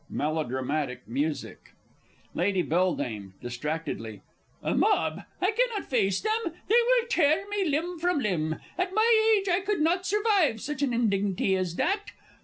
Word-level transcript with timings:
[Melodramatic 0.09 1.07
music. 1.07 1.73
Lady 2.33 2.63
B. 2.63 2.75
(distractedly). 3.39 4.21
A 4.63 4.73
mob! 4.73 5.21
I 5.39 5.51
cannot 5.51 5.91
face 5.91 6.21
them 6.21 6.43
they 6.67 6.73
will 6.73 7.07
tear 7.07 7.47
me 7.49 7.65
limb 7.65 7.99
from 7.99 8.17
limb. 8.17 8.55
At 8.79 8.95
my 8.95 9.37
age 9.37 9.47
I 9.47 9.59
could 9.59 9.79
not 9.81 10.07
survive 10.07 10.59
such 10.59 10.81
an 10.81 10.91
indignity 10.91 11.55
as 11.55 11.75
that! 11.75 12.07